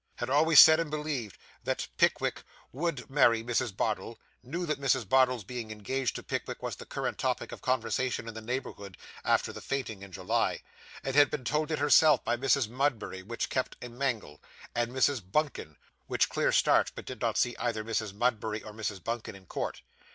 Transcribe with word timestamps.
Had 0.15 0.31
always 0.31 0.59
said 0.59 0.79
and 0.79 0.89
believed 0.89 1.37
that 1.63 1.87
Pickwick 1.97 2.41
would 2.71 3.07
marry 3.07 3.43
Mrs. 3.43 3.77
Bardell; 3.77 4.17
knew 4.41 4.65
that 4.65 4.81
Mrs. 4.81 5.07
Bardell's 5.07 5.43
being 5.43 5.69
engaged 5.69 6.15
to 6.15 6.23
Pickwick 6.23 6.63
was 6.63 6.75
the 6.75 6.87
current 6.87 7.19
topic 7.19 7.51
of 7.51 7.61
conversation 7.61 8.27
in 8.27 8.33
the 8.33 8.41
neighbourhood, 8.41 8.97
after 9.23 9.53
the 9.53 9.61
fainting 9.61 10.01
in 10.01 10.11
July; 10.11 10.63
had 11.03 11.29
been 11.29 11.45
told 11.45 11.69
it 11.69 11.77
herself 11.77 12.23
by 12.23 12.35
Mrs. 12.35 12.67
Mudberry 12.67 13.21
which 13.21 13.51
kept 13.51 13.75
a 13.79 13.89
mangle, 13.89 14.41
and 14.73 14.91
Mrs. 14.91 15.21
Bunkin 15.31 15.77
which 16.07 16.29
clear 16.29 16.51
starched, 16.51 16.95
but 16.95 17.05
did 17.05 17.21
not 17.21 17.37
see 17.37 17.55
either 17.59 17.83
Mrs. 17.83 18.11
Mudberry 18.11 18.63
or 18.63 18.71
Mrs. 18.73 19.03
Bunkin 19.03 19.35
in 19.35 19.45
court. 19.45 19.83